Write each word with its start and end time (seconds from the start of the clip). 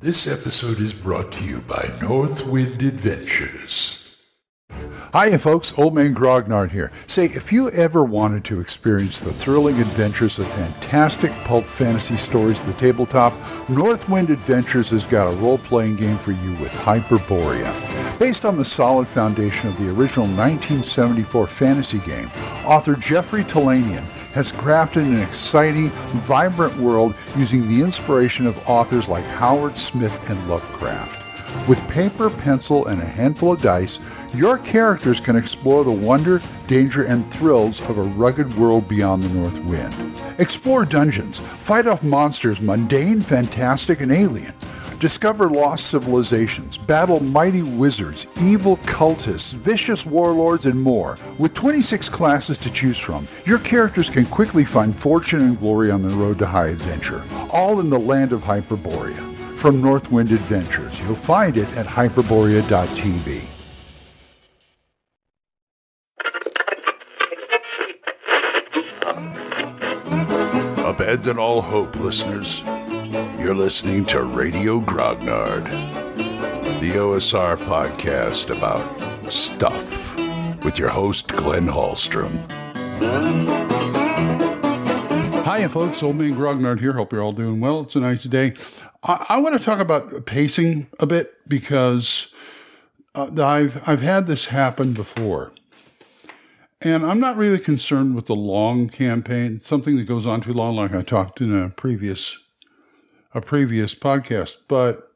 This 0.00 0.28
episode 0.28 0.78
is 0.78 0.92
brought 0.92 1.32
to 1.32 1.42
you 1.42 1.58
by 1.62 1.90
Northwind 2.00 2.84
Adventures. 2.84 4.14
Hiya, 5.12 5.40
folks. 5.40 5.72
Old 5.76 5.92
Man 5.92 6.14
Grognard 6.14 6.70
here. 6.70 6.92
Say, 7.08 7.24
if 7.24 7.50
you 7.50 7.68
ever 7.70 8.04
wanted 8.04 8.44
to 8.44 8.60
experience 8.60 9.18
the 9.18 9.32
thrilling 9.32 9.80
adventures 9.80 10.38
of 10.38 10.46
fantastic 10.52 11.32
pulp 11.42 11.64
fantasy 11.64 12.16
stories 12.16 12.60
at 12.60 12.68
the 12.68 12.74
tabletop, 12.74 13.32
Northwind 13.68 14.30
Adventures 14.30 14.90
has 14.90 15.04
got 15.04 15.34
a 15.34 15.36
role-playing 15.38 15.96
game 15.96 16.18
for 16.18 16.30
you 16.30 16.52
with 16.60 16.70
Hyperborea. 16.70 18.20
Based 18.20 18.44
on 18.44 18.56
the 18.56 18.64
solid 18.64 19.08
foundation 19.08 19.68
of 19.68 19.76
the 19.78 19.90
original 19.90 20.28
1974 20.28 21.48
fantasy 21.48 21.98
game, 21.98 22.30
author 22.64 22.94
Jeffrey 22.94 23.42
Talanian 23.42 24.04
has 24.32 24.52
crafted 24.52 25.02
an 25.02 25.20
exciting, 25.20 25.88
vibrant 26.24 26.76
world 26.76 27.14
using 27.36 27.66
the 27.66 27.82
inspiration 27.82 28.46
of 28.46 28.68
authors 28.68 29.08
like 29.08 29.24
Howard 29.24 29.76
Smith 29.76 30.30
and 30.30 30.48
Lovecraft. 30.48 31.24
With 31.68 31.78
paper, 31.88 32.28
pencil, 32.30 32.86
and 32.86 33.00
a 33.00 33.06
handful 33.06 33.52
of 33.52 33.62
dice, 33.62 34.00
your 34.34 34.58
characters 34.58 35.20
can 35.20 35.36
explore 35.36 35.84
the 35.84 35.90
wonder, 35.90 36.42
danger, 36.66 37.04
and 37.04 37.30
thrills 37.32 37.80
of 37.88 37.96
a 37.96 38.02
rugged 38.02 38.54
world 38.58 38.86
beyond 38.86 39.22
the 39.22 39.30
North 39.30 39.58
Wind. 39.60 39.94
Explore 40.38 40.84
dungeons, 40.84 41.38
fight 41.38 41.86
off 41.86 42.02
monsters 42.02 42.60
mundane, 42.60 43.22
fantastic, 43.22 44.02
and 44.02 44.12
alien. 44.12 44.52
Discover 45.00 45.50
lost 45.50 45.86
civilizations, 45.90 46.76
battle 46.76 47.20
mighty 47.20 47.62
wizards, 47.62 48.26
evil 48.40 48.78
cultists, 48.78 49.52
vicious 49.52 50.04
warlords, 50.04 50.66
and 50.66 50.80
more. 50.80 51.16
With 51.38 51.54
26 51.54 52.08
classes 52.08 52.58
to 52.58 52.72
choose 52.72 52.98
from, 52.98 53.28
your 53.44 53.60
characters 53.60 54.10
can 54.10 54.26
quickly 54.26 54.64
find 54.64 54.98
fortune 54.98 55.40
and 55.40 55.56
glory 55.56 55.92
on 55.92 56.02
the 56.02 56.08
road 56.08 56.40
to 56.40 56.46
high 56.46 56.68
adventure, 56.68 57.22
all 57.50 57.78
in 57.78 57.90
the 57.90 57.98
land 57.98 58.32
of 58.32 58.42
Hyperborea. 58.42 59.36
From 59.56 59.80
Northwind 59.80 60.32
Adventures, 60.32 61.00
you'll 61.00 61.14
find 61.14 61.56
it 61.56 61.68
at 61.76 61.86
hyperborea.tv. 61.86 63.42
Abandon 70.84 71.38
all 71.38 71.60
hope, 71.60 71.94
listeners. 71.96 72.64
You're 73.10 73.54
listening 73.54 74.04
to 74.06 74.22
Radio 74.22 74.80
Grognard, 74.80 75.64
the 76.78 76.90
OSR 76.90 77.56
podcast 77.56 78.54
about 78.54 79.32
stuff 79.32 80.14
with 80.62 80.78
your 80.78 80.90
host, 80.90 81.28
Glenn 81.28 81.68
Hallstrom. 81.68 82.36
Hi, 85.42 85.66
folks. 85.68 86.02
Old 86.02 86.16
Man 86.16 86.34
Grognard 86.34 86.80
here. 86.80 86.92
Hope 86.92 87.14
you're 87.14 87.22
all 87.22 87.32
doing 87.32 87.60
well. 87.60 87.80
It's 87.80 87.96
a 87.96 88.00
nice 88.00 88.24
day. 88.24 88.52
I, 89.02 89.24
I 89.30 89.40
want 89.40 89.56
to 89.56 89.64
talk 89.64 89.80
about 89.80 90.26
pacing 90.26 90.88
a 91.00 91.06
bit 91.06 91.32
because 91.48 92.34
uh, 93.14 93.30
I've 93.42 93.88
I've 93.88 94.02
had 94.02 94.26
this 94.26 94.46
happen 94.46 94.92
before, 94.92 95.52
and 96.82 97.06
I'm 97.06 97.20
not 97.20 97.38
really 97.38 97.58
concerned 97.58 98.14
with 98.14 98.26
the 98.26 98.36
long 98.36 98.90
campaign. 98.90 99.58
Something 99.60 99.96
that 99.96 100.04
goes 100.04 100.26
on 100.26 100.42
too 100.42 100.52
long, 100.52 100.76
like 100.76 100.94
I 100.94 101.00
talked 101.00 101.40
in 101.40 101.58
a 101.58 101.70
previous 101.70 102.38
a 103.38 103.42
previous 103.42 103.94
podcast. 103.94 104.56
But 104.68 105.10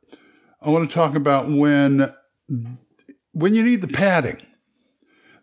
I 0.60 0.70
want 0.70 0.88
to 0.88 0.94
talk 0.94 1.14
about 1.14 1.50
when 1.50 2.12
when 3.32 3.54
you 3.54 3.62
need 3.62 3.82
the 3.82 3.88
padding. 3.88 4.40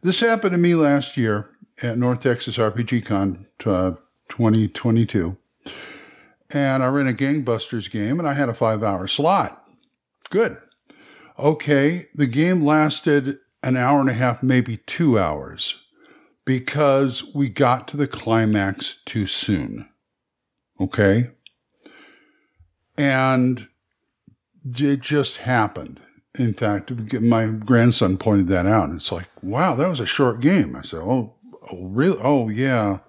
This 0.02 0.22
happened 0.22 0.54
to 0.54 0.58
me 0.58 0.76
last 0.76 1.18
year 1.18 1.50
at 1.82 1.98
North 1.98 2.22
Texas 2.22 2.58
RPG 2.58 3.06
Con 3.06 3.46
uh, 3.66 3.92
2022. 4.30 5.38
And 6.52 6.84
I 6.84 6.88
ran 6.88 7.08
a 7.08 7.14
gangbusters 7.14 7.92
game 7.92 8.20
and 8.20 8.28
I 8.28 8.34
had 8.34 8.50
a 8.50 8.54
five 8.54 8.82
hour 8.82 9.08
slot. 9.08 9.64
Good. 10.30 10.58
Okay, 11.38 12.08
the 12.14 12.28
game 12.28 12.64
lasted 12.64 13.38
an 13.64 13.78
hour 13.78 14.00
and 14.02 14.10
a 14.10 14.14
half, 14.14 14.44
maybe 14.44 14.78
two 14.78 15.18
hours, 15.18 15.86
because 16.46 17.34
we 17.34 17.50
got 17.50 17.88
to 17.90 17.98
the 17.98 18.08
climax 18.08 19.02
too 19.06 19.26
soon. 19.26 19.88
Okay? 20.80 21.32
And 23.00 23.70
it 24.66 25.00
just 25.00 25.38
happened. 25.38 26.02
In 26.38 26.52
fact, 26.52 26.92
my 27.14 27.46
grandson 27.48 28.18
pointed 28.18 28.50
that 28.50 28.66
out. 28.66 28.92
It's 28.92 29.10
like, 29.10 29.30
wow, 29.42 29.74
that 29.76 29.88
was 29.88 30.02
a 30.02 30.06
short 30.06 30.42
game. 30.42 30.76
I 30.76 30.82
said, 30.82 31.00
oh, 31.00 31.36
oh 31.72 31.86
really? 31.86 32.20
Oh, 32.22 32.50
yeah. 32.50 33.00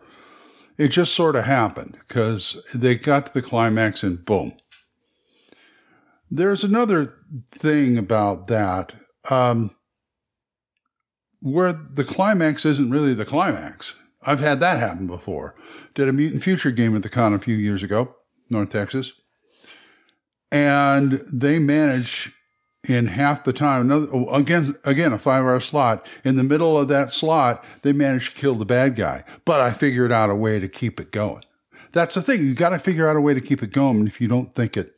It 0.78 0.88
just 0.88 1.12
sort 1.12 1.34
of 1.34 1.44
happened 1.44 1.98
because 2.06 2.62
they 2.72 2.94
got 2.94 3.26
to 3.26 3.34
the 3.34 3.42
climax 3.42 4.04
and 4.04 4.24
boom. 4.24 4.52
There's 6.30 6.62
another 6.62 7.14
thing 7.50 7.98
about 7.98 8.46
that 8.46 8.94
um, 9.28 9.74
where 11.40 11.72
the 11.72 12.04
climax 12.04 12.64
isn't 12.64 12.92
really 12.92 13.12
the 13.12 13.24
climax. 13.24 13.96
I've 14.22 14.38
had 14.38 14.60
that 14.60 14.78
happen 14.78 15.08
before. 15.08 15.56
Did 15.94 16.08
a 16.08 16.12
Mutant 16.12 16.44
Future 16.44 16.70
game 16.70 16.94
at 16.94 17.02
the 17.02 17.08
con 17.08 17.34
a 17.34 17.40
few 17.40 17.56
years 17.56 17.82
ago, 17.82 18.14
North 18.48 18.70
Texas, 18.70 19.12
and 20.50 21.24
they 21.32 21.58
manage 21.58 22.32
in 22.88 23.06
half 23.06 23.44
the 23.44 23.52
time. 23.52 23.82
Another 23.82 24.08
again, 24.32 24.74
again 24.84 25.12
a 25.12 25.18
five-hour 25.18 25.60
slot. 25.60 26.06
In 26.24 26.36
the 26.36 26.44
middle 26.44 26.78
of 26.78 26.88
that 26.88 27.12
slot, 27.12 27.64
they 27.82 27.92
managed 27.92 28.34
to 28.34 28.40
kill 28.40 28.54
the 28.54 28.64
bad 28.64 28.96
guy. 28.96 29.24
But 29.44 29.60
I 29.60 29.72
figured 29.72 30.12
out 30.12 30.30
a 30.30 30.34
way 30.34 30.58
to 30.58 30.68
keep 30.68 31.00
it 31.00 31.12
going. 31.12 31.44
That's 31.92 32.14
the 32.14 32.22
thing. 32.22 32.44
You 32.44 32.54
got 32.54 32.70
to 32.70 32.78
figure 32.78 33.08
out 33.08 33.16
a 33.16 33.20
way 33.20 33.34
to 33.34 33.40
keep 33.40 33.62
it 33.62 33.72
going. 33.72 34.06
If 34.06 34.20
you 34.20 34.28
don't 34.28 34.54
think 34.54 34.76
it, 34.76 34.94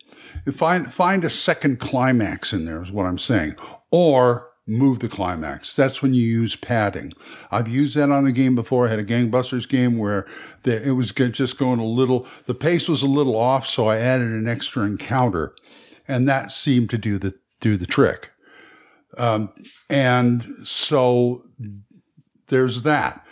find 0.53 0.93
find 0.93 1.25
a 1.25 1.31
second 1.31 1.81
climax 1.81 2.53
in 2.53 2.65
there 2.67 2.83
is 2.83 2.93
what 2.93 3.07
I'm 3.07 3.19
saying, 3.19 3.57
or 3.91 4.52
move 4.67 5.01
the 5.01 5.09
climax. 5.09 5.75
That's 5.75 6.03
when 6.03 6.15
you 6.15 6.23
use 6.23 6.55
padding. 6.55 7.13
I've 7.51 7.69
used 7.69 7.97
that 7.97 8.11
on 8.11 8.27
a 8.27 8.33
game 8.33 8.55
before. 8.55 8.87
I 8.87 8.91
had 8.91 8.99
a 8.99 9.05
gangbusters 9.05 9.69
game 9.69 9.99
where 9.99 10.27
the, 10.63 10.83
it 10.83 10.93
was 10.93 11.13
just 11.13 11.59
going 11.59 11.81
a 11.81 11.85
little, 11.85 12.27
the 12.47 12.55
pace 12.55 12.89
was 12.89 13.03
a 13.03 13.09
little 13.09 13.37
off, 13.37 13.67
so 13.67 13.89
I 13.89 13.99
added 13.99 14.29
an 14.29 14.49
extra 14.49 14.85
encounter, 14.85 15.55
and 16.07 16.29
that 16.29 16.51
seemed 16.51 16.91
to 16.91 16.99
do 16.99 17.19
the 17.19 17.35
do 17.61 17.77
the 17.77 17.87
trick. 17.87 18.31
Um, 19.17 19.53
and 19.89 20.45
so 20.65 21.45
there's 22.49 22.83
that. 22.83 23.25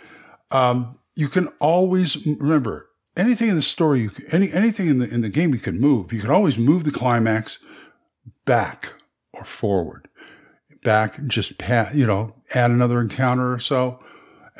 Um, 0.51 0.97
you 1.15 1.27
can 1.27 1.47
always 1.59 2.25
remember 2.25 2.89
anything 3.17 3.49
in 3.49 3.55
the 3.55 3.61
story, 3.61 4.01
you, 4.01 4.11
any 4.31 4.51
anything 4.51 4.87
in 4.87 4.99
the 4.99 5.09
in 5.09 5.21
the 5.21 5.29
game 5.29 5.53
you 5.53 5.59
can 5.59 5.79
move. 5.79 6.13
You 6.13 6.21
can 6.21 6.31
always 6.31 6.57
move 6.57 6.83
the 6.83 6.91
climax 6.91 7.59
back 8.45 8.93
or 9.33 9.45
forward, 9.45 10.07
back. 10.83 11.25
Just 11.27 11.57
pat, 11.57 11.95
you 11.95 12.05
know, 12.05 12.33
add 12.53 12.71
another 12.71 12.99
encounter 12.99 13.53
or 13.53 13.59
so. 13.59 13.99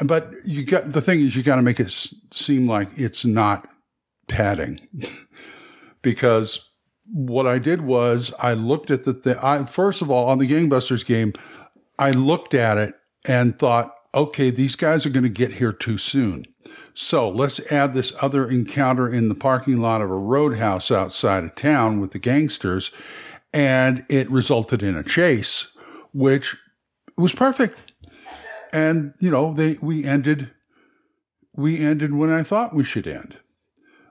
But 0.04 0.32
you 0.46 0.64
got 0.64 0.94
the 0.94 1.02
thing 1.02 1.22
is 1.22 1.36
you 1.36 1.44
got 1.44 1.58
to 1.58 1.62
make 1.62 1.80
it 1.80 1.92
seem 2.32 2.68
like 2.68 2.90
it's 2.96 3.26
not 3.26 3.68
padding, 4.28 4.88
because 6.02 6.70
what 7.06 7.46
I 7.46 7.60
did 7.60 7.82
was 7.82 8.34
I 8.40 8.54
looked 8.54 8.90
at 8.90 9.04
the, 9.04 9.14
the 9.14 9.46
I, 9.46 9.66
first 9.66 10.02
of 10.02 10.10
all 10.10 10.30
on 10.30 10.38
the 10.38 10.48
gangbusters 10.48 11.06
game, 11.06 11.34
I 12.00 12.12
looked 12.12 12.54
at 12.54 12.78
it 12.78 12.96
and 13.26 13.60
thought, 13.60 13.94
okay, 14.16 14.50
these 14.50 14.76
guys 14.76 15.06
are 15.06 15.10
going 15.10 15.24
to 15.24 15.30
get 15.30 15.54
here 15.54 15.74
too 15.74 15.98
soon. 15.98 16.46
So 16.94 17.30
let's 17.30 17.60
add 17.72 17.94
this 17.94 18.14
other 18.22 18.48
encounter 18.48 19.08
in 19.08 19.30
the 19.30 19.36
parking 19.36 19.80
lot 19.80 20.02
of 20.02 20.10
a 20.10 20.18
roadhouse 20.18 20.92
outside 20.92 21.44
of 21.44 21.56
town 21.56 22.02
with 22.02 22.12
the 22.12 22.20
gangsters. 22.20 22.92
And 23.54 24.06
it 24.10 24.30
resulted 24.32 24.82
in 24.82 24.96
a 24.96 25.04
chase, 25.04 25.71
which 26.14 26.56
was 27.18 27.34
perfect. 27.34 27.78
And, 28.74 29.14
you 29.20 29.30
know, 29.30 29.54
they, 29.54 29.78
we 29.82 30.04
ended, 30.06 30.52
we 31.54 31.80
ended 31.80 32.14
when 32.14 32.32
I 32.32 32.44
thought 32.44 32.76
we 32.76 32.84
should 32.84 33.08
end. 33.08 33.40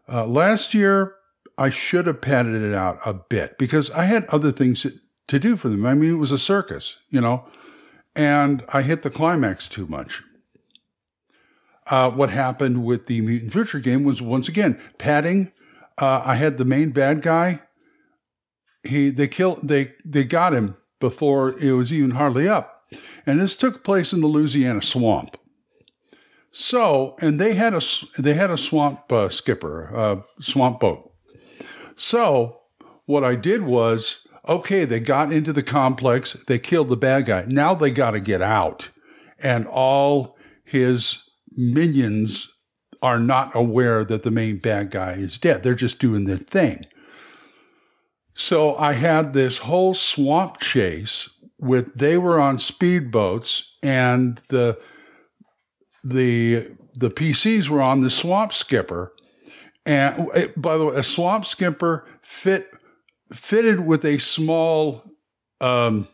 Uh, 0.09 0.27
last 0.27 0.75
year, 0.75 1.15
I 1.57 1.71
should 1.71 2.07
have 2.07 2.21
padded 2.21 2.63
it 2.63 2.75
out 2.75 2.99
a 3.05 3.15
bit 3.15 3.59
because 3.59 3.91
I 3.91 4.05
had 4.05 4.27
other 4.27 4.51
things 4.53 4.87
to 5.29 5.39
do 5.39 5.57
for 5.57 5.69
them. 5.69 5.87
I 5.87 5.95
mean, 5.95 6.11
it 6.11 6.19
was 6.19 6.33
a 6.33 6.39
circus, 6.39 6.97
you 7.11 7.21
know, 7.21 7.45
and 8.17 8.65
I 8.73 8.83
hit 8.83 9.03
the 9.03 9.11
climax 9.11 9.69
too 9.69 9.87
much. 9.87 10.23
Uh, 11.87 12.11
what 12.11 12.31
happened 12.31 12.85
with 12.85 13.07
the 13.07 13.21
Mutant 13.21 13.53
Future 13.53 13.81
game 13.81 14.05
was 14.05 14.23
once 14.23 14.49
again 14.49 14.81
padding. 14.99 15.53
Uh, 15.99 16.23
I 16.25 16.37
had 16.37 16.57
the 16.57 16.65
main 16.65 16.91
bad 16.91 17.21
guy. 17.21 17.63
He 18.83 19.11
they 19.11 19.29
killed 19.29 19.69
they 19.69 19.93
they 20.05 20.25
got 20.25 20.55
him 20.55 20.77
before 21.01 21.59
it 21.59 21.73
was 21.73 21.93
even 21.93 22.13
hardly 22.13 22.49
up, 22.49 22.85
and 23.27 23.41
this 23.41 23.57
took 23.57 23.83
place 23.83 24.13
in 24.13 24.21
the 24.21 24.27
Louisiana 24.27 24.83
swamp. 24.83 25.37
So, 26.53 27.17
and 27.21 27.41
they 27.41 27.55
had 27.55 27.75
a 27.75 27.81
they 28.19 28.35
had 28.35 28.51
a 28.51 28.59
swamp 28.59 29.11
uh, 29.13 29.29
skipper, 29.29 29.85
a 29.95 30.25
swamp 30.43 30.81
boat. 30.81 31.13
So 31.95 32.61
what 33.07 33.25
I 33.25 33.35
did 33.35 33.63
was, 33.63 34.27
okay, 34.49 34.85
they 34.85 35.01
got 35.01 35.33
into 35.33 35.53
the 35.53 35.63
complex, 35.63 36.33
they 36.47 36.59
killed 36.59 36.89
the 36.89 36.97
bad 36.97 37.27
guy. 37.27 37.45
Now 37.49 37.75
they 37.75 37.91
got 37.91 38.13
to 38.13 38.21
get 38.21 38.43
out. 38.43 38.91
And 39.39 39.67
all 39.67 40.37
his 40.65 41.29
minions 41.51 42.51
are 43.03 43.19
not 43.19 43.55
aware 43.55 44.05
that 44.05 44.23
the 44.23 44.31
main 44.31 44.59
bad 44.59 44.91
guy 44.91 45.13
is 45.13 45.39
dead. 45.39 45.63
They're 45.63 45.75
just 45.75 45.99
doing 45.99 46.25
their 46.25 46.37
thing. 46.37 46.87
So 48.35 48.77
I 48.77 48.95
had 48.95 49.33
this 49.33 49.59
whole 49.59 49.95
swamp 49.95 50.59
chase 50.59 51.39
with 51.59 51.95
they 51.95 52.17
were 52.17 52.41
on 52.41 52.57
speedboats 52.57 53.73
and 53.83 54.41
the 54.49 54.79
the 56.03 56.77
the 56.95 57.11
PCs 57.11 57.69
were 57.69 57.83
on 57.83 58.01
the 58.01 58.11
swamp 58.11 58.53
skipper. 58.53 59.13
And 59.87 60.29
it, 60.35 60.61
by 60.61 60.77
the 60.77 60.87
way, 60.87 60.97
a 60.97 61.03
swamp 61.03 61.47
skipper 61.47 62.07
fit 62.23 62.71
fitted 63.33 63.87
with 63.87 64.05
a 64.05 64.19
small 64.19 65.05
um 65.61 66.09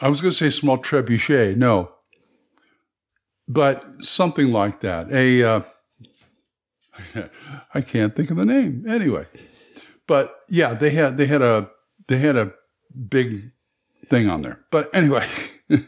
I 0.00 0.08
was 0.08 0.20
going 0.20 0.32
to 0.32 0.36
say 0.36 0.50
small 0.50 0.78
trebuchet. 0.78 1.56
No. 1.56 1.92
But 3.46 4.04
something 4.04 4.50
like 4.50 4.80
that. 4.80 5.12
A 5.12 5.42
uh, 5.42 5.62
I 7.74 7.80
can't 7.80 8.14
think 8.14 8.30
of 8.30 8.36
the 8.36 8.44
name. 8.44 8.84
Anyway, 8.88 9.26
but 10.10 10.42
yeah, 10.48 10.74
they 10.74 10.90
had 10.90 11.18
they 11.18 11.26
had 11.26 11.40
a 11.40 11.70
they 12.08 12.18
had 12.18 12.34
a 12.34 12.52
big 13.08 13.52
thing 14.04 14.28
on 14.28 14.40
there. 14.40 14.58
But 14.72 14.92
anyway, 14.92 15.24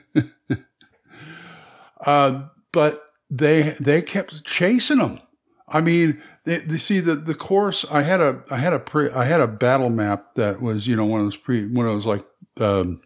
uh, 2.07 2.45
but 2.71 3.03
they 3.29 3.75
they 3.81 4.01
kept 4.01 4.45
chasing 4.45 4.99
them. 4.99 5.19
I 5.67 5.81
mean, 5.81 6.23
they, 6.45 6.59
they, 6.59 6.79
see 6.79 7.01
the 7.01 7.17
the 7.17 7.35
course. 7.35 7.85
I 7.91 8.03
had 8.03 8.21
a 8.21 8.45
I 8.49 8.59
had 8.59 8.73
a 8.73 8.79
pre 8.79 9.11
I 9.11 9.25
had 9.25 9.41
a 9.41 9.49
battle 9.49 9.91
map 9.91 10.37
that 10.37 10.63
was 10.63 10.87
you 10.87 10.95
know 10.95 11.05
one 11.05 11.19
of 11.19 11.27
those 11.27 11.37
pre 11.37 11.67
one 11.67 11.87
of 11.87 11.93
those 11.93 12.07
like 12.07 12.25
um, 12.61 13.01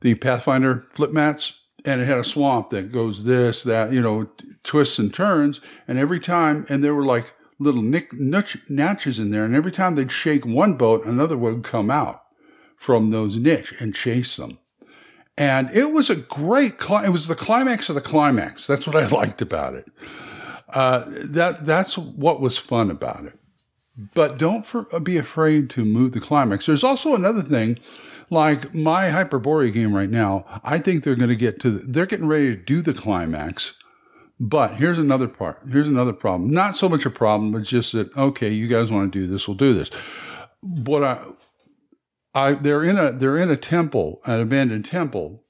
the 0.00 0.16
Pathfinder 0.16 0.84
flip 0.94 1.12
mats, 1.12 1.60
and 1.84 2.00
it 2.00 2.06
had 2.06 2.18
a 2.18 2.24
swamp 2.24 2.70
that 2.70 2.90
goes 2.90 3.22
this 3.22 3.62
that 3.62 3.92
you 3.92 4.02
know 4.02 4.28
twists 4.64 4.98
and 4.98 5.14
turns, 5.14 5.60
and 5.86 5.96
every 5.96 6.18
time 6.18 6.66
and 6.68 6.82
there 6.82 6.92
were 6.92 7.04
like 7.04 7.34
little 7.64 7.82
nick, 7.82 8.12
notch, 8.12 8.56
natches 8.68 9.18
in 9.18 9.30
there, 9.30 9.44
and 9.44 9.54
every 9.54 9.72
time 9.72 9.94
they'd 9.94 10.12
shake 10.12 10.44
one 10.44 10.74
boat, 10.74 11.04
another 11.04 11.36
would 11.36 11.64
come 11.64 11.90
out 11.90 12.22
from 12.76 13.10
those 13.10 13.36
niche 13.36 13.74
and 13.80 13.94
chase 13.94 14.36
them. 14.36 14.58
And 15.36 15.70
it 15.70 15.92
was 15.92 16.10
a 16.10 16.16
great, 16.16 16.74
it 16.80 17.10
was 17.10 17.26
the 17.26 17.34
climax 17.34 17.88
of 17.88 17.94
the 17.94 18.00
climax. 18.00 18.66
That's 18.66 18.86
what 18.86 18.96
I 18.96 19.06
liked 19.16 19.42
about 19.42 19.74
it. 19.74 19.90
Uh, 20.68 21.04
that 21.24 21.66
that's 21.66 21.96
what 21.96 22.40
was 22.40 22.58
fun 22.58 22.90
about 22.90 23.24
it. 23.24 23.38
But 24.14 24.38
don't 24.38 24.66
for, 24.66 24.84
be 25.00 25.16
afraid 25.16 25.70
to 25.70 25.84
move 25.84 26.12
the 26.12 26.20
climax. 26.20 26.66
There's 26.66 26.82
also 26.82 27.14
another 27.14 27.42
thing, 27.42 27.78
like 28.28 28.74
my 28.74 29.04
Hyperborea 29.04 29.72
game 29.72 29.94
right 29.94 30.10
now. 30.10 30.44
I 30.64 30.78
think 30.78 31.04
they're 31.04 31.14
going 31.14 31.28
to 31.28 31.36
get 31.36 31.60
to. 31.60 31.70
The, 31.70 31.86
they're 31.86 32.06
getting 32.06 32.26
ready 32.26 32.56
to 32.56 32.56
do 32.56 32.82
the 32.82 32.94
climax. 32.94 33.76
But 34.40 34.74
here's 34.74 34.98
another 34.98 35.28
part. 35.28 35.60
Here's 35.70 35.88
another 35.88 36.12
problem. 36.12 36.50
Not 36.50 36.76
so 36.76 36.88
much 36.88 37.06
a 37.06 37.10
problem, 37.10 37.52
but 37.52 37.62
just 37.62 37.92
that 37.92 38.14
okay, 38.16 38.50
you 38.50 38.66
guys 38.68 38.90
want 38.90 39.12
to 39.12 39.18
do 39.18 39.26
this, 39.26 39.46
we'll 39.46 39.56
do 39.56 39.74
this. 39.74 39.90
What 40.60 41.04
I 41.04 41.18
I, 42.34 42.54
they're 42.54 42.82
in 42.82 42.98
a 42.98 43.12
they're 43.12 43.38
in 43.38 43.50
a 43.50 43.56
temple, 43.56 44.20
an 44.24 44.40
abandoned 44.40 44.84
temple, 44.84 45.44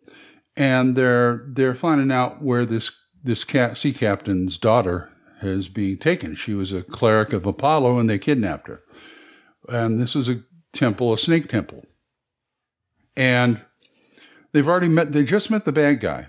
and 0.57 0.97
they're 0.97 1.47
they're 1.49 1.75
finding 1.75 2.13
out 2.13 2.43
where 2.43 2.67
this 2.67 2.93
this 3.23 3.43
cat, 3.43 3.79
sea 3.79 3.93
captain's 3.93 4.59
daughter 4.59 5.09
is 5.41 5.69
being 5.69 5.97
taken. 5.97 6.35
She 6.35 6.55
was 6.55 6.73
a 6.73 6.83
cleric 6.83 7.33
of 7.33 7.47
Apollo, 7.47 7.99
and 7.99 8.09
they 8.09 8.19
kidnapped 8.19 8.69
her. 8.69 8.83
And 9.69 9.99
this 9.99 10.15
is 10.15 10.29
a 10.29 10.43
temple, 10.73 11.13
a 11.13 11.19
snake 11.19 11.49
temple, 11.49 11.87
and 13.17 13.65
they've 14.53 14.69
already 14.69 14.89
met. 14.89 15.13
They 15.13 15.25
just 15.25 15.51
met 15.51 15.65
the 15.65 15.73
bad 15.73 16.01
guy, 16.01 16.27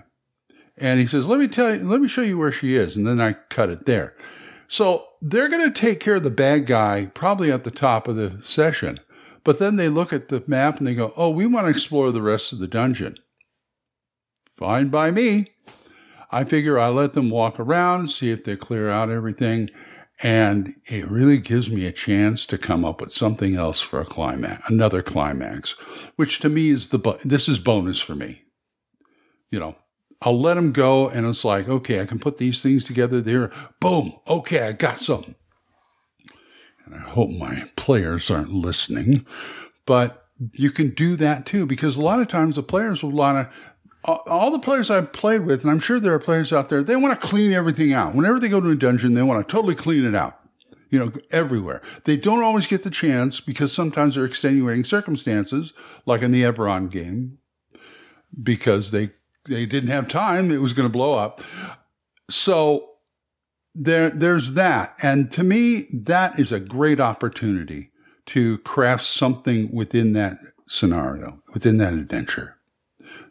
and 0.76 1.00
he 1.00 1.06
says, 1.06 1.28
"Let 1.28 1.40
me 1.40 1.48
tell 1.48 1.74
you, 1.74 1.82
let 1.82 2.00
me 2.00 2.08
show 2.08 2.22
you 2.22 2.38
where 2.38 2.52
she 2.52 2.74
is," 2.76 2.96
and 2.96 3.06
then 3.06 3.20
I 3.20 3.34
cut 3.48 3.70
it 3.70 3.86
there. 3.86 4.14
So 4.68 5.06
they're 5.22 5.48
going 5.48 5.72
to 5.72 5.80
take 5.80 6.00
care 6.00 6.16
of 6.16 6.24
the 6.24 6.30
bad 6.30 6.66
guy 6.66 7.10
probably 7.14 7.50
at 7.50 7.64
the 7.64 7.70
top 7.70 8.08
of 8.08 8.16
the 8.16 8.38
session. 8.42 9.00
But 9.44 9.58
then 9.58 9.76
they 9.76 9.88
look 9.88 10.12
at 10.12 10.28
the 10.28 10.42
map 10.46 10.78
and 10.78 10.86
they 10.86 10.94
go, 10.94 11.12
oh, 11.16 11.30
we 11.30 11.46
want 11.46 11.66
to 11.66 11.70
explore 11.70 12.10
the 12.10 12.22
rest 12.22 12.52
of 12.52 12.58
the 12.58 12.66
dungeon. 12.66 13.16
Fine 14.54 14.88
by 14.88 15.10
me. 15.10 15.52
I 16.32 16.42
figure 16.42 16.78
I 16.78 16.88
let 16.88 17.12
them 17.12 17.30
walk 17.30 17.60
around, 17.60 18.08
see 18.08 18.32
if 18.32 18.42
they 18.42 18.56
clear 18.56 18.90
out 18.90 19.10
everything, 19.10 19.70
and 20.20 20.74
it 20.86 21.08
really 21.08 21.38
gives 21.38 21.70
me 21.70 21.86
a 21.86 21.92
chance 21.92 22.44
to 22.46 22.58
come 22.58 22.84
up 22.84 23.00
with 23.00 23.12
something 23.12 23.54
else 23.54 23.80
for 23.80 24.00
a 24.00 24.04
climax, 24.04 24.68
another 24.68 25.02
climax, 25.02 25.72
which 26.16 26.40
to 26.40 26.48
me 26.48 26.70
is 26.70 26.88
the 26.88 27.18
this 27.24 27.48
is 27.48 27.60
bonus 27.60 28.00
for 28.00 28.16
me. 28.16 28.42
You 29.52 29.60
know, 29.60 29.76
I'll 30.22 30.40
let 30.40 30.54
them 30.54 30.72
go, 30.72 31.08
and 31.08 31.26
it's 31.26 31.44
like, 31.44 31.68
okay, 31.68 32.00
I 32.00 32.06
can 32.06 32.18
put 32.18 32.38
these 32.38 32.62
things 32.62 32.84
together. 32.84 33.20
There, 33.20 33.50
boom, 33.80 34.14
okay, 34.26 34.62
I 34.62 34.72
got 34.72 34.98
something 34.98 35.34
and 36.86 36.94
I 36.94 37.00
hope 37.00 37.30
my 37.30 37.64
players 37.76 38.30
aren't 38.30 38.52
listening, 38.52 39.26
but 39.84 40.24
you 40.52 40.70
can 40.70 40.90
do 40.90 41.16
that 41.16 41.44
too 41.44 41.66
because 41.66 41.96
a 41.96 42.02
lot 42.02 42.20
of 42.20 42.28
times 42.28 42.56
the 42.56 42.62
players 42.62 43.02
will 43.02 43.10
want 43.10 43.50
to. 43.50 43.56
All 44.04 44.52
the 44.52 44.60
players 44.60 44.88
I've 44.88 45.12
played 45.12 45.44
with, 45.44 45.62
and 45.62 45.70
I'm 45.70 45.80
sure 45.80 45.98
there 45.98 46.14
are 46.14 46.20
players 46.20 46.52
out 46.52 46.68
there, 46.68 46.80
they 46.80 46.94
want 46.94 47.20
to 47.20 47.26
clean 47.26 47.52
everything 47.52 47.92
out. 47.92 48.14
Whenever 48.14 48.38
they 48.38 48.48
go 48.48 48.60
to 48.60 48.70
a 48.70 48.76
dungeon, 48.76 49.14
they 49.14 49.22
want 49.22 49.46
to 49.46 49.52
totally 49.52 49.74
clean 49.74 50.04
it 50.04 50.14
out 50.14 50.38
you 50.90 51.00
know, 51.00 51.10
everywhere. 51.32 51.82
They 52.04 52.16
don't 52.16 52.44
always 52.44 52.68
get 52.68 52.84
the 52.84 52.90
chance 52.90 53.40
because 53.40 53.72
sometimes 53.72 54.14
there 54.14 54.22
are 54.22 54.26
extenuating 54.26 54.84
circumstances, 54.84 55.72
like 56.06 56.22
in 56.22 56.30
the 56.30 56.44
Eberron 56.44 56.88
game, 56.88 57.38
because 58.40 58.92
they 58.92 59.10
they 59.46 59.66
didn't 59.66 59.90
have 59.90 60.08
time; 60.08 60.50
it 60.50 60.60
was 60.60 60.72
going 60.72 60.88
to 60.88 60.92
blow 60.92 61.14
up. 61.14 61.42
So 62.30 62.90
there, 63.74 64.10
there's 64.10 64.54
that. 64.54 64.94
And 65.02 65.30
to 65.32 65.44
me, 65.44 65.88
that 65.92 66.38
is 66.40 66.50
a 66.50 66.60
great 66.60 67.00
opportunity 67.00 67.90
to 68.26 68.58
craft 68.58 69.04
something 69.04 69.70
within 69.72 70.12
that 70.12 70.38
scenario, 70.66 71.42
within 71.52 71.76
that 71.76 71.92
adventure. 71.92 72.56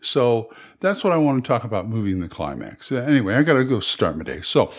So 0.01 0.53
that's 0.79 1.03
what 1.03 1.13
I 1.13 1.17
want 1.17 1.43
to 1.43 1.47
talk 1.47 1.63
about 1.63 1.89
moving 1.89 2.19
the 2.19 2.29
climax. 2.29 2.91
Anyway, 2.91 3.33
I 3.33 3.43
got 3.43 3.53
to 3.53 3.65
go 3.65 3.79
start 3.79 4.17
my 4.17 4.23
day. 4.23 4.41
So 4.41 4.71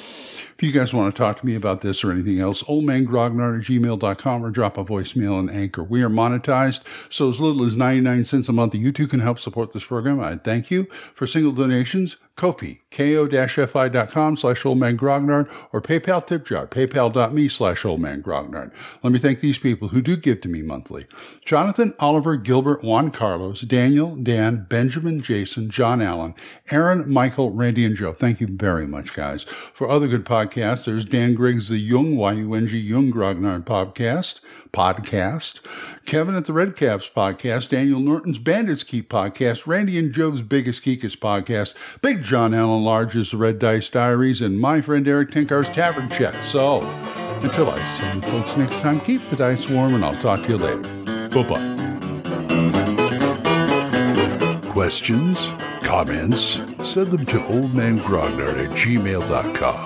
if 0.56 0.62
you 0.62 0.72
guys 0.72 0.94
want 0.94 1.14
to 1.14 1.18
talk 1.18 1.38
to 1.38 1.44
me 1.44 1.54
about 1.54 1.82
this 1.82 2.02
or 2.02 2.10
anything 2.10 2.40
else, 2.40 2.62
oldmangrognard 2.62 3.58
at 3.58 3.66
gmail.com 3.66 4.42
or 4.42 4.48
drop 4.48 4.78
a 4.78 4.84
voicemail 4.86 5.34
on 5.34 5.50
Anchor. 5.50 5.84
We 5.84 6.02
are 6.02 6.08
monetized, 6.08 6.82
so 7.10 7.28
as 7.28 7.40
little 7.40 7.62
as 7.66 7.76
99 7.76 8.24
cents 8.24 8.48
a 8.48 8.54
month, 8.54 8.74
you 8.74 8.90
too 8.90 9.06
can 9.06 9.20
help 9.20 9.38
support 9.38 9.72
this 9.72 9.84
program. 9.84 10.18
I 10.18 10.36
thank 10.36 10.70
you 10.70 10.84
for 11.14 11.26
single 11.26 11.52
donations. 11.52 12.16
Ko-fi, 12.36 12.82
ko-fi.com 12.90 14.36
slash 14.36 14.62
oldmangrognard 14.62 15.50
or 15.72 15.80
PayPal 15.80 16.26
tip 16.26 16.44
jar, 16.44 16.66
paypal.me 16.66 17.48
slash 17.48 17.82
oldmangrognard. 17.82 18.72
Let 19.02 19.12
me 19.12 19.18
thank 19.18 19.40
these 19.40 19.56
people 19.56 19.88
who 19.88 20.02
do 20.02 20.18
give 20.18 20.42
to 20.42 20.48
me 20.50 20.60
monthly. 20.60 21.06
Jonathan, 21.46 21.94
Oliver, 21.98 22.36
Gilbert, 22.36 22.84
Juan 22.84 23.10
Carlos, 23.10 23.62
Daniel, 23.62 24.16
Dan, 24.16 24.66
Benjamin, 24.68 25.22
Jason, 25.22 25.70
John 25.70 26.02
Allen, 26.02 26.34
Aaron, 26.70 27.10
Michael, 27.10 27.52
Randy, 27.52 27.86
and 27.86 27.96
Joe. 27.96 28.12
Thank 28.12 28.42
you 28.42 28.48
very 28.48 28.86
much, 28.86 29.14
guys. 29.14 29.44
For 29.44 29.88
other 29.88 30.06
good 30.06 30.26
podcasts, 30.26 30.45
there's 30.54 31.04
Dan 31.04 31.34
Griggs, 31.34 31.68
the 31.68 31.78
Yung, 31.78 32.16
Y-U-N-G, 32.16 32.78
Yung 32.78 33.12
Grognard 33.12 33.64
podcast 33.64 34.40
podcast, 34.76 35.60
Kevin 36.04 36.34
at 36.34 36.44
the 36.44 36.52
Red 36.52 36.76
Caps 36.76 37.08
podcast, 37.08 37.70
Daniel 37.70 37.98
Norton's 37.98 38.38
Bandits 38.38 38.82
Keep 38.82 39.08
podcast, 39.08 39.66
Randy 39.66 39.98
and 39.98 40.12
Joe's 40.12 40.42
Biggest 40.42 40.84
Geekus 40.84 41.16
podcast, 41.16 41.74
Big 42.02 42.22
John 42.22 42.52
Allen 42.52 42.84
Large's 42.84 43.30
The 43.30 43.38
Red 43.38 43.58
Dice 43.58 43.88
Diaries, 43.88 44.42
and 44.42 44.60
my 44.60 44.82
friend 44.82 45.08
Erik 45.08 45.30
Tenkar's 45.30 45.70
Tavern 45.70 46.10
Chat. 46.10 46.34
So, 46.44 46.82
until 47.42 47.70
I 47.70 47.82
see 47.84 48.06
you 48.14 48.22
folks 48.22 48.56
next 48.56 48.78
time, 48.80 49.00
keep 49.00 49.26
the 49.30 49.36
dice 49.36 49.68
warm 49.68 49.94
and 49.94 50.04
I'll 50.04 50.20
talk 50.20 50.42
to 50.44 50.50
you 50.50 50.58
later. 50.58 51.28
Bye 51.30 51.48
bye. 51.48 51.76
Questions? 54.70 55.50
Comments? 55.82 56.60
Send 56.82 57.12
them 57.12 57.24
to 57.26 57.38
oldmangrognard 57.38 58.58
at 58.62 58.70
gmail.com. 58.76 59.85